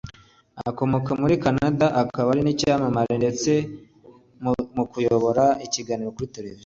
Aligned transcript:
Akomoka 0.69 1.11
muri 1.21 1.35
Canada 1.43 1.85
akaba 2.01 2.27
ari 2.31 2.39
umuririmbyi 2.41 3.15
ndetse 3.21 3.51
n’icyamamare 3.57 4.63
mu 4.75 4.83
kuyobora 4.91 5.43
ibiganiro 5.65 6.11
kuri 6.15 6.33
televiziyo 6.35 6.59